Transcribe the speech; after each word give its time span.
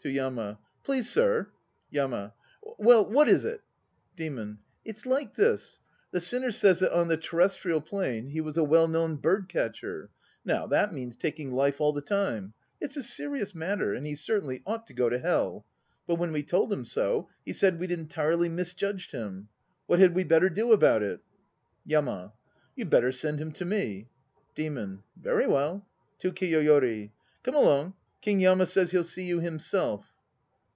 (To 0.00 0.12
YAMA.) 0.12 0.60
Please 0.84 1.10
sir! 1.10 1.48
YAMA. 1.90 2.32
Well, 2.78 3.10
what 3.10 3.28
is 3.28 3.44
it? 3.44 3.62
DEMON. 4.16 4.58
It's 4.84 5.04
like 5.04 5.34
this. 5.34 5.80
The 6.12 6.20
sinner 6.20 6.52
says 6.52 6.78
that 6.78 6.96
on 6.96 7.08
the 7.08 7.16
Terrestrial 7.16 7.80
Plane 7.80 8.28
he 8.28 8.40
was 8.40 8.56
a 8.56 8.62
well 8.62 8.86
known 8.86 9.16
bird 9.16 9.48
catcher. 9.48 10.10
Now 10.44 10.68
that 10.68 10.92
means 10.92 11.16
taking 11.16 11.50
life 11.52 11.80
all 11.80 11.92
the 11.92 12.02
time; 12.02 12.52
a 12.80 12.88
serious 12.88 13.52
matter, 13.52 13.94
and 13.94 14.06
he 14.06 14.14
certainly 14.14 14.62
ought 14.64 14.86
to 14.86 14.92
go 14.94 15.08
to 15.08 15.18
Hell. 15.18 15.66
But 16.06 16.20
when 16.20 16.30
we 16.30 16.44
told 16.44 16.72
him 16.72 16.84
so, 16.84 17.28
he 17.44 17.52
said 17.52 17.80
we'd 17.80 17.90
entirely 17.90 18.48
misjudged 18.48 19.10
him. 19.10 19.48
What 19.88 19.98
had 19.98 20.14
we 20.14 20.22
better 20.22 20.48
do 20.50 20.70
about 20.70 21.02
it? 21.02 21.18
YAMA. 21.84 22.32
You'd 22.76 22.90
better 22.90 23.10
send 23.10 23.40
him 23.40 23.50
to 23.52 23.64
me. 23.64 24.08
DEMON. 24.54 25.02
Very 25.20 25.48
well. 25.48 25.84
(To 26.20 26.30
KIYOYORI.) 26.30 27.10
Come 27.42 27.56
along, 27.56 27.94
King 28.22 28.40
Yama 28.40 28.66
says 28.66 28.90
he'll 28.90 29.04
see 29.04 29.22
you 29.24 29.38
himself. 29.38 30.06